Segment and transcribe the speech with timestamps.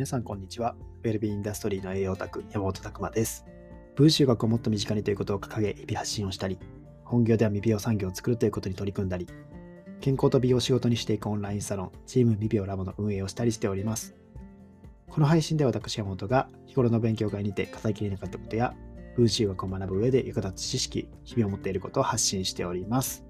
[0.00, 0.76] 皆さんこんにちは。
[1.04, 3.44] ウェルビーインダストリーの栄養オタク、山本拓馬です。
[3.96, 6.58] 文集学をもっと身近にということを掲げ、日々発信をしたり、
[7.04, 9.28] 本業では未美容産業を作るということに取り組んだり、
[10.00, 14.14] 健康と美容を仕事にしていくオンラインサロン、チーム未美容ラボの運営をしたりしております。
[15.10, 18.74] この配信では私、山本が日頃の勉強会にて語りきれなかったことや、
[19.18, 23.29] 文集学を学ぶ上で役立つ知識、日々を持っていることを発信しております。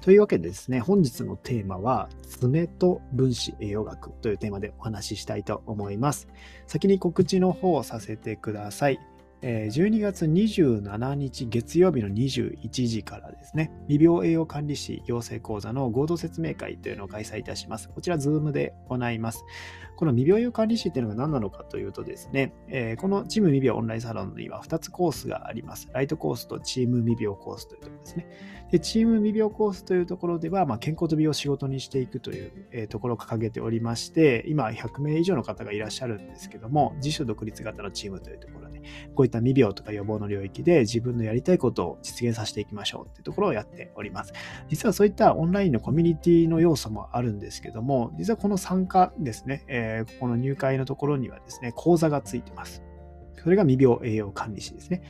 [0.00, 6.28] というわけでですね、本日のテーマは、爪と分子栄養学というテーマでお話ししたいと思います。
[6.66, 9.00] 先に告知の方をさせてください。
[9.42, 17.88] 12月27日月曜日の21時からですね、未病栄養管理士養成講座の合同説明会というのを開催いたします。
[17.90, 19.44] こちら、 Zoomで行います。
[19.96, 22.52] この未病栄養管理士っていうのが何なのかというとですね、
[22.98, 25.88] このチーム未病オンラインサロンには2つコースがあります。
[25.92, 28.26] ライトコースとチーム未病コースというところですね。
[28.72, 38.82] でチーム未病コースというところでは、まあ、健康と美容を仕事にしていくという、ところを掲げておりまして、今100名以上の方がいらっしゃるんですけども、自主独立型のチームというところで、
[39.26, 44.34] こういった未病とか予防の領域で自分のやりたいことを実現させていきましょうっていうところをやっております。
[44.68, 52.82] 実はそういったオンラインのコミュニティの要素もあるんですけども、実はこの参加ですね、えー、ここの入会会のところにはですね、講座がついてます。
[53.42, 55.02] それが未病栄養管理士ですね。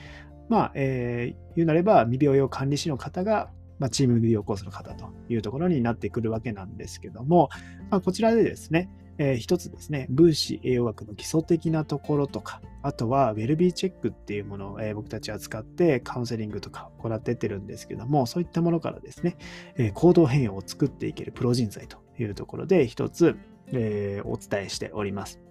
[0.48, 7.48] まあ、えー、言うなれば未病栄養管理士の方が、まあ、チーム未病コースの方というところになってくるわけなんですけども、
[7.91, 19.36] まあ、こちらでですね、えー、一つですね、分子栄養学の基礎的なところとか、あとはウェルビーチェックっていうものを、えー、僕たち扱ってカウンセリングとか行ってってるんですけども、そういったものからですね、
[19.77, 23.36] えー、行動変容を作っていけるプロ人材というところで一つ、
[23.73, 25.45] えー、お伝えしております。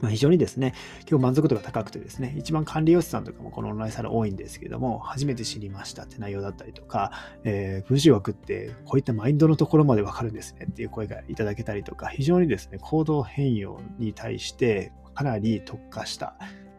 [0.00, 0.74] まあ、非常にですね、
[1.08, 7.12] 今日満足度が高くてですね、一番管理用紙さんとかもこのオンラインサロン多いんですけども、初めて知りましたって内容だったりとか、
[7.44, 16.36] えー、文章枠ってこういったマインドのところまでわかるんですねっていう声がいただけたりとか、非常にですね、行動変容に対してかなり特化した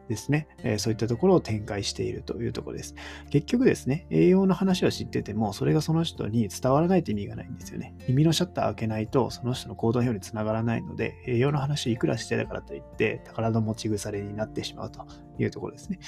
[0.09, 2.95] ですね、えー、そういったところを展開しているというところです。
[3.29, 7.93] 結局ですね、栄養の話を知ってても、それがその人に伝わらないと意味がないんですよね。
[8.07, 15.05] 耳のシャッター開けないと、その人の行動表につながらないので、栄養の話いくらしてたからといって、宝の持ち腐れになってしまうと
[15.43, 15.99] いうところですね。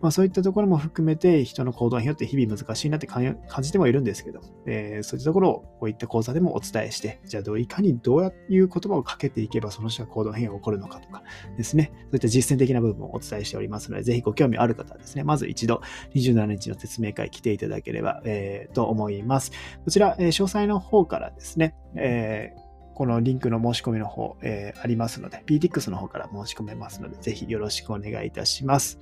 [0.00, 11.22] まあ、そういったところも含めて、人の行動によって日々難しいなって感じてもいるんですけど、えー、そういったところをこういった講座でもお伝えして、じゃあどういかにどういう言葉をかけていけばその人が行動変化が起こるのかとか
[11.56, 15.82] ですね、そういった実践的な部分をお伝えしておりますので、ぜひご興味ある方はですね、まず一度
[16.14, 19.52] 27日の説明会来ていただければ、えー、と思います。
[19.84, 22.54] こちら、えー、詳細の方からですね、え
[23.00, 29.00] このリンクの申し込みの方、えー、ありますので、PTX の方から申し込めますので、ぜひよろしくお願いいたします。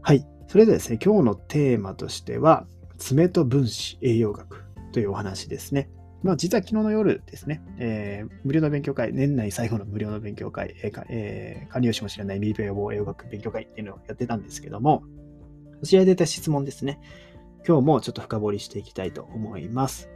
[0.00, 0.24] はい。
[0.46, 2.68] それではですね、今日のテーマとしては、
[2.98, 4.62] 爪と分子栄養学
[4.92, 5.90] というお話ですね。
[6.22, 15.02] まあ、実は昨日の夜ですね、えー、無料の勉強会、年内最後の無料の勉強会、えーえー、管理用紙も知らない未病予防栄養学勉強会っていうのをやってたんですけども、
[15.80, 17.00] そちらで出た質問ですね、
[17.66, 20.08] 今日もちょっと深掘りしていきたいと思います。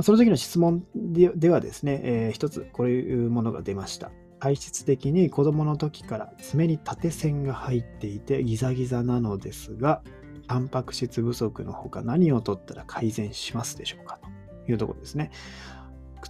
[0.00, 4.10] その時の質問ではですね、えー、一つこういうものが出ました。
[4.40, 10.02] 体質的に子供の時から爪に縦線が入っていてギザギザなのですが、
[10.46, 14.20] タンパク質不足のほか何をとったら改善しますでしょうか？
[14.66, 15.30] というところですね。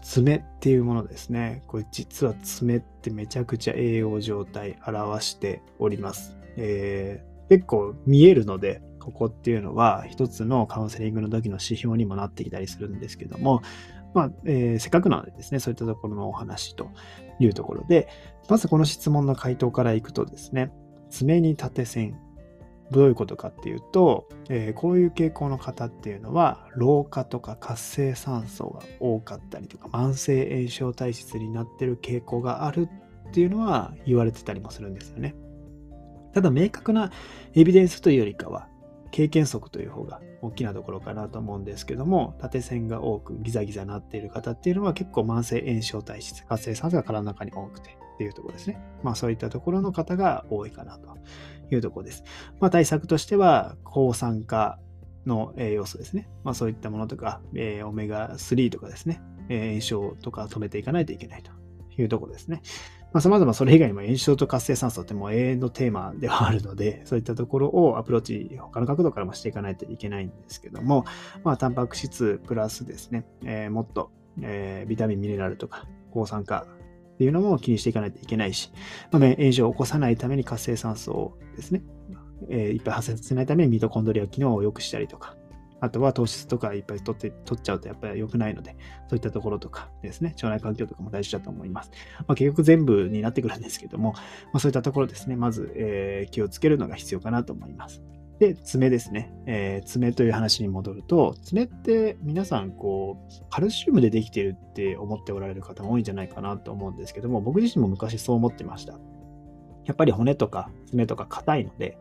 [0.03, 1.63] 爪っていうものですね。
[1.67, 6.37] これ実は爪ってめちゃくちゃ栄養状態表しております。
[6.57, 13.63] えー、結構見えるので、ここっていうのは一つのカウンセリングの時の指標にもなってきたりするんですけども、
[14.15, 16.91] まあえー、せっかくなのでですね、そういったところのお話と
[17.39, 18.09] いうところで、
[18.49, 20.73] まずこの質問の回答からいくとですね、
[21.11, 22.19] 爪に縦線、
[22.91, 32.89] どういうことかっていうと、えー、こういう傾向の方っていうのは、老化とか活性酸素が多かったりとか、慢性炎症体質になってる傾向がある
[33.29, 35.35] っていうのは言われてたりもするんですよね。
[36.33, 37.11] ただ明確な
[37.55, 38.68] エビデンスというよりかは、
[39.11, 48.81] 経験則という方が大きなところかなと思うんですけども、縦線が多くギザギザなっている方っていうのは結構慢性炎症体質、活性酸素が体の中に多くてっていうところですね。
[49.03, 51.17] まあそういったところの方が多いかなと
[51.71, 52.25] いうところです。
[52.61, 54.79] まあ対策としては、抗酸化
[55.27, 56.29] の要素ですね。
[56.45, 61.51] まあそういったものとか、えー、オメガ3とかですね、え、炎症とか止めていかないといけないと
[61.97, 62.63] いうところですね。
[63.13, 71.05] まあ、様々それ以外にも炎症と活性酸素ってもう永遠のテーマではあるので、 そういったところをアプローチ、他の角度からもしていかないといけないんですけども、
[71.43, 74.11] まあ、タンパク質プラスですね、えー、もっと、
[74.43, 76.67] えー、ビタミン、ミネラルとか、抗酸化
[77.15, 78.73] っていうのも気にしていかないといけないし、
[79.11, 81.83] まあ、炎症を起こさないために活性酸素をですね、
[82.49, 85.37] えー、いっぱい発生させないためにミトコンドリア機能を良くしたりとか、
[85.81, 88.77] あとは糖質とかいっぱい取って取っちゃうとやっぱり良くないので、
[89.09, 91.91] そういったところとかですね、腸内環境とかも大事だと思います。
[92.21, 94.21] まあ、結局全部になってくるんですけども、ま
[94.55, 98.03] あ、そういったところですね、まず、えー、気をつけるのが必要かなと思います。
[98.39, 99.33] で、爪ですね。
[99.47, 108.93] えー、爪という話に戻ると、爪って皆さん、こう、カルシウムでできているって思っておられる方も多いんじゃないかなと思うんですけども、僕自身も昔そう思ってました。
[109.87, 111.99] やっぱり骨とか爪とか硬いので、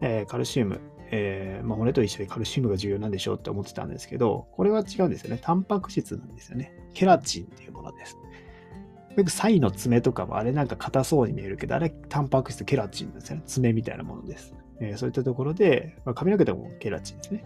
[0.00, 0.80] えー、カルシウム、
[1.10, 5.38] えー、まあ、骨と一緒でカルシウムが重要なんでしょうって思ってたんですけど、これは違うんですよね。
[5.40, 6.72] タンパク質なんですよね。
[6.94, 8.16] ケラチンっていうものです。
[9.16, 13.42] よくサイの爪とかもあれなんか硬そうに見えるけど、あれタンパク質ケラチンなんですよね。
[13.46, 14.54] 爪みたいなものです。
[14.80, 17.44] えー、そういったところで、まあ、髪の毛でもケラチンですね。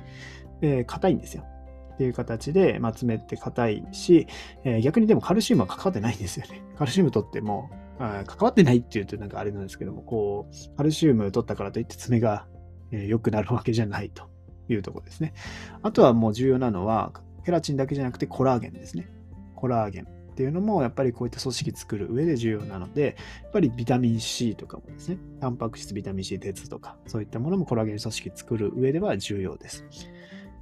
[0.61, 1.45] え硬いんですよ。
[1.93, 4.27] っていう形で、まあ、爪って硬いし、
[4.65, 6.63] えー、逆にでもカルシウムは関わってないんですよね。
[6.77, 12.47] カルシウム取っても、あ関わってないっていうとなんかあれなんですけども、こう、カルシウム取ったからといって爪が、
[12.93, 14.31] えー、くなるわけじゃないと
[14.69, 15.35] いうところですね。
[15.83, 17.13] あとはもう重要なのは、
[17.45, 19.11] ケラチンだけじゃなくてコラーゲンですね。
[19.57, 29.85] コラーゲンっていうのもやっぱりこういった組織作る上で重要なので、やっぱりビタミン C とかもですね、タンパク質、ビタミン C、鉄とか、そういったものもコラーゲン組織作る上では重要です。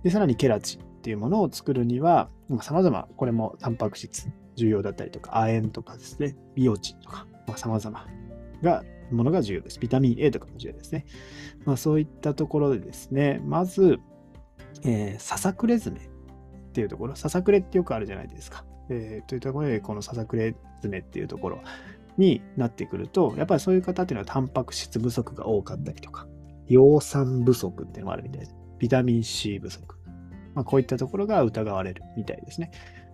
[0.03, 2.31] で、さらにケラチンっていうものを作るには、
[2.61, 8.07] 様々、これもタンパク質重要だったりとか、亜鉛とかですね、ビオチンとか、まあ、様々
[8.63, 9.79] が、ものが重要です。
[9.81, 11.07] ビタミン A とかも重要ですね。
[11.65, 13.99] まあ、そういったところでですね、まず、
[14.85, 16.03] えー、ささくれ爪っ
[16.73, 18.65] ていうところ、ささくれってよくあるじゃないですか。
[18.89, 21.61] えー、というところで、このささくれ爪っていうところ
[22.17, 26.27] になってくると、やっぱりそういう方っていうのはタンパク質不足が多かったりとか、
[26.69, 28.55] 葉酸不足っていうのもあるみたいです。
[28.79, 29.97] ビタミン C 不足。
[30.55, 32.71] まあ、こういったところが疑われるみたいですね。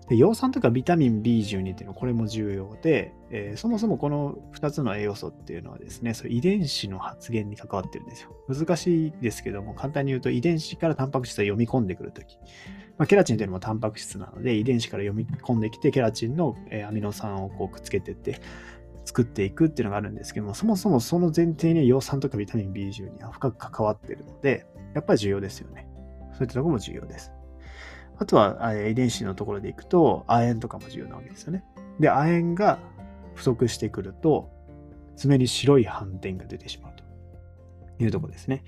[0.09, 8.31] で葉酸とかビタミン B12 っていうのはこれも重要で、えー、そもそもこの2つの栄養素っていうのはですね、そ遺伝子の発現に関わってるんですよ。
[8.49, 12.39] 難しいですけども、簡単に言うと遺伝子からタンパク質を読み込んでくるとき。
[12.99, 18.41] まあ、ケラチンというのもタンパク質なので、遺伝子から読み込んできて、ケラチンの、えー、アミノ酸をこうくっつけてって、
[19.05, 25.89] 作っていくっていうのがあるんですけども、そもそもその前提に葉酸とかビタミン B12 は深く関わってるので、やっぱり重要ですよね。
[26.33, 27.33] そういったとこも重要です。
[28.19, 31.65] あとは遺伝子のところでいくと、亜鉛とかも重要なわけですよね。
[32.01, 32.79] で、亜鉛が
[33.35, 34.51] 不足してくると、
[35.17, 38.65] 爪に白い斑点が出てしまうというところですね。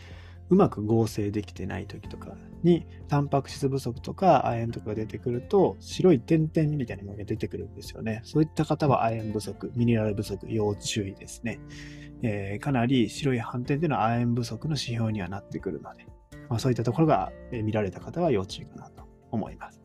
[0.50, 8.20] うまく合成できてない時とかに、タンパク質不足とか亜鉛とかが出てくると、白い点々みたいなものが出てくるんですよね。
[8.24, 11.60] そういった方は亜鉛不足、ミネラル不足、要注意ですね。
[12.22, 16.06] えー、かなり白い斑点というのは亜鉛不足の指標にはなってくるので、
[16.48, 18.97] まあ、そういったところが見られた方は要注意かなと
[19.30, 19.80] 思います。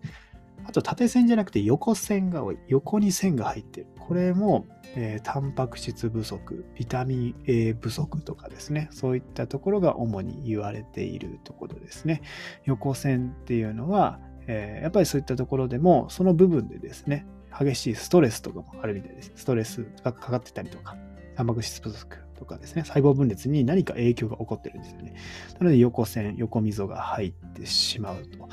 [0.65, 2.57] あと縦線じゃなくて横線が多い。
[2.67, 3.87] 横に線が入ってる。
[3.99, 8.87] これも、えー、タンパク質不足、ビタミン A 不足とかですね。
[8.91, 12.21] そういったところが主に言われているところですね。
[12.65, 17.25] 横線っていうのは、えー、やっぱりそういったところでも、その部分でですね、
[17.57, 19.31] 激しいストレスとかもあるみたいです。
[19.35, 20.95] ストレスがかかってたりとか、
[21.35, 25.15] タンパク質不足とかですね、細胞分裂に何か影響が起こってるんですよね。
[25.59, 28.49] なので横線、横溝が入ってしまうと。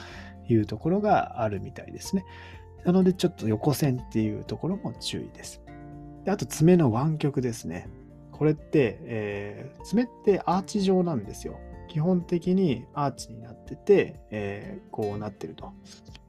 [0.53, 2.25] いうところがあるみたいですね。
[2.85, 5.63] なのでちょっと横線っていうところも注意です。
[6.25, 7.89] であと爪の湾曲ですね。
[8.33, 11.59] これって、えー、爪ってアーチ状なんですよ。
[11.89, 15.73] 基本的にアーチになってて、えー、こうなってると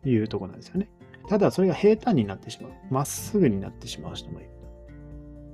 [0.03, 0.89] いうとこなんですよね。
[1.29, 2.71] ただそれが平坦になってしまう。
[2.89, 4.49] まっすぐになってしまう人もいる。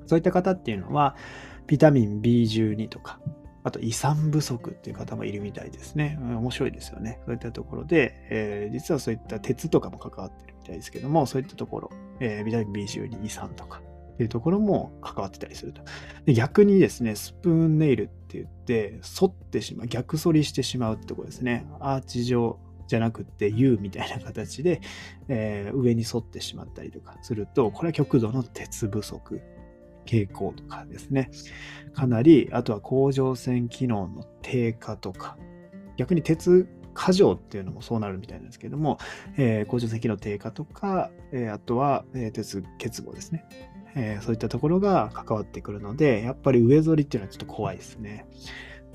[0.08, 1.16] そういった方っていうのは、
[1.68, 3.20] ビタミン B12 とか、
[3.68, 6.18] あと遺産不足っていう方もいるみたいですね。
[6.22, 7.20] 面白いですよね。
[7.26, 13.82] そういったところで、えー、実はそういった鉄とかも関わってるみたいですけども、そういったところ、えー、ビタミン B12、遺産とか
[14.14, 15.82] っていうところも関わってたりすると。
[16.26, 21.66] で逆にですね、スプーンネイルって言って、反ってしまう、逆反りしてしまうってところですね。
[21.82, 24.80] アーチ状じゃなくて U みたいな形で、
[25.28, 29.42] えー、上に反ってしまったりとかすると、これは極度の鉄不足
[30.08, 31.30] 傾向とかですね。
[31.94, 35.38] かなり、あとは甲状腺機能の低下とか、
[35.98, 38.98] 逆に鉄過剰っていうのもそうなるみたいなんですけども、
[39.38, 43.46] えー、甲状腺機能低下とか、えー、あとは、えー、鉄欠乏ですね、
[43.96, 48.26] えそういったところが関わってくるので、やっぱり上反りっていうのはちょっと怖いですね。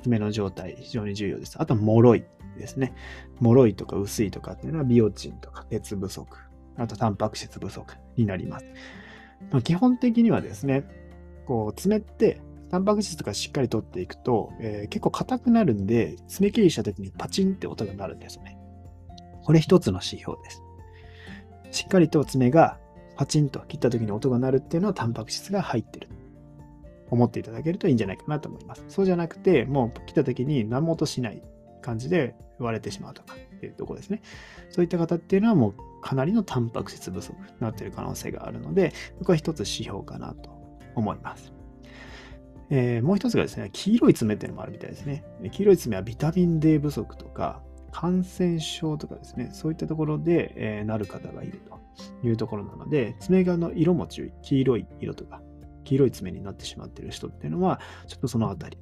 [0.02, 1.56] 爪の状態、非常に重要です。
[1.60, 2.24] あとは、脆い
[2.58, 2.94] ですね。
[3.40, 6.36] 脆いとか薄いとかっていうのは、ビオチンとか鉄不足、
[6.76, 8.66] あとタンパク質不足になります。
[9.50, 10.84] まあ、基本的にはですね、
[11.46, 18.56] こう爪ってタンパク質とかしっかり取っていくと、えー、結構硬くなるんで、爪切りした時にパチンって音が鳴るんですね。
[19.44, 20.62] これ一つの指標です。
[21.70, 22.78] しっかりと爪が
[23.16, 26.08] パチンと切った時に音が鳴るっていうのはタンパク質が入ってる。
[27.10, 28.84] 思っていただけるといいんじゃないかなと思います。
[28.88, 31.42] そうじゃなくて、もう切った時に何も音しない
[31.82, 34.22] 感じで割れてしまうとか、っていうとこですね。
[34.70, 40.61] そういった方っていうのはもうかなりのタンパク質不足になってる可能性があるので、これは一つ指標かなと
[40.94, 41.52] 思います。
[42.70, 45.24] えー、もう一つがですね、黄色い爪っていうのもあるみたいですね。
[45.50, 55.42] 黄色い爪はビタミン D 不足とか、感染症とかですね、そういったところで、えー、なる方がいるというところなので、爪側の色も注意、黄色い色とか、
[55.84, 58.78] 黄色い爪になってしまっている人っていうのは、ちょっとそのあたり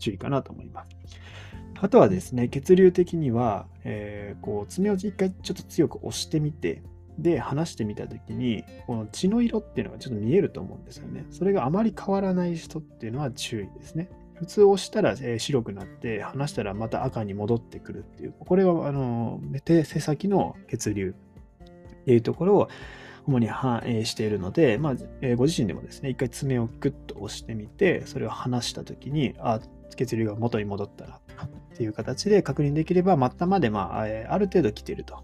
[0.00, 0.88] 注意かなと思います。
[1.80, 6.82] あとはですね、血流的には、えー、こう爪を一回ちょっと強く押してみて、
[7.22, 11.26] で、話してみたときに、この血の色っていうのがちょっと見えると思うんですよね。
[11.30, 14.08] それがあまり変わらない人っていうのは注意ですね。
[14.34, 21.14] 普通押したら、え白くなって、離したらまた赤に戻ってくるっていう、これは、あの、手先の血流
[22.02, 22.68] っていうところを
[23.26, 29.60] 主に反映しているので、まあ、えご自身でもですね、一回爪をグッと押してみて、それを離したときに、あ、
[29.94, 31.20] 血流が元に戻ったなっ
[31.76, 35.22] ていう形で確認できれば、末端まで、まあ、ある程度来ていると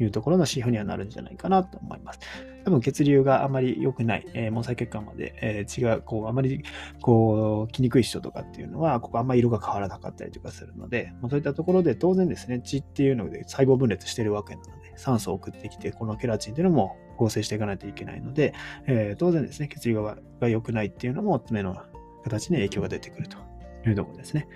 [0.00, 2.20] いうところの指標にはなるんじゃないかなと思います。
[2.64, 6.62] 多分血流があまり良くない、えー、毛細血管まで、えー、血がこうあまり
[7.00, 18.54] こう来にくい人とかっていうのは、ここあんまり色が変わらなかったりとかするので、まあ、そういったところで当然ですね、血っていうので細胞分裂してるわけなので、酸素を送ってきて、このケラチンっていうのも合成していかないといけないので、
[18.86, 21.76] えー、当然ですね、血流が良くないっていうのも爪の
[22.24, 23.38] 形に影響が出てくると
[23.86, 24.48] いうところですね。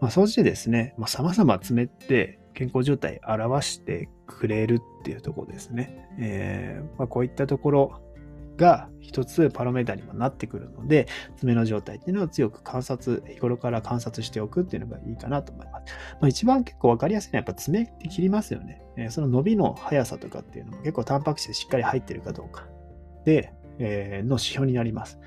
[0.00, 6.08] まあ、そうしてですね、まあ、様々爪って健康状態表してくれるっていうところですね。
[6.18, 8.02] えー、まあ、こういったところ
[8.56, 11.06] が一つパロメータにもなってくるので、
[11.36, 15.94] 爪の状態っていうのを強く観察、日頃から観察しておくっていうのがいいかなと思います。
[16.20, 18.82] まあ、一番結構わかりやすいのはやっぱ爪って切りますよね。
[18.96, 22.66] えー、その伸びの速さとかっていうのも結構タンパク質でしっかり入ってるかどうか
[23.24, 25.18] で、えー、の指標になります。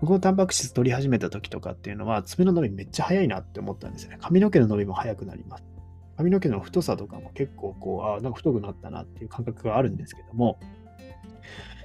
[0.00, 4.18] 僕もタンパク質取り始めた時とかっていうのは爪の伸びめっちゃ速いなって思ったんですよね。
[4.20, 5.64] 髪の毛の伸びも速くなります。
[6.18, 10.58] 髪の毛の太さとかも結構こう、あなんか太くなったなっていう感覚があるんですけども、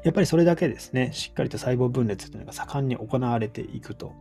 [0.04, 4.12] やっぱりそれだけですね、しっかりと細胞分裂というのが盛んに行われていくと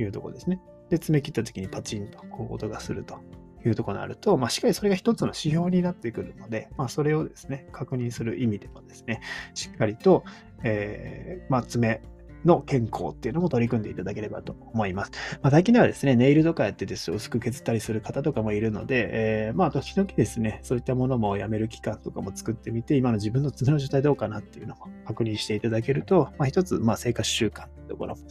[0.00, 0.60] いうところですね。
[0.90, 3.20] で、爪切った時にパチンとこう音がすると
[3.64, 9.20] いうところになると、まあ、しっかりそれが一つの指標になってくるので、まあ、それをですね、確認する意味でもですね、
[9.54, 10.24] しっかりと、
[10.64, 12.02] えー、まあ、爪
[12.44, 15.12] の健康っていうのも取り組んでいただければと思います。
[15.42, 28.22] まあ、最近ではですね、ネイルとかやってです薄く削ったりする方とかもいるので、えー、まあ、時々ですね、そういったものもやめる期間とかも作ってみて、今の自分の爪の状態どうかなっていうのも確認していただけると、まあ、一つ、まあ、生活習慣のところも、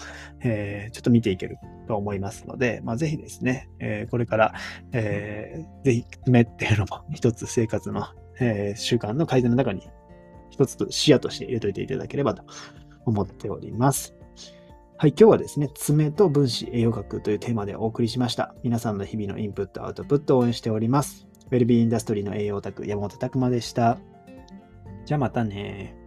[0.41, 4.53] えー、ちょっと見ていけると思いますので、まあ、ぜひですね、えー、これから、
[4.91, 8.07] えー、ぜひ爪っていうのも一つ生活の、
[8.39, 9.89] えー、習慣の改善の中に
[10.49, 12.43] 一つと視野として入れといていただければと
[13.06, 14.15] 思っております。
[14.98, 18.53] はい、今日はですね、爪と分子栄養学というテーマでお送りしました。
[18.63, 21.25] 皆さんの日々のインプット、アウトプットを応援しております。
[21.51, 23.98] ウェルビーインダストリーの栄養オタク、山本拓馬でした。
[25.06, 25.99] じゃあまたね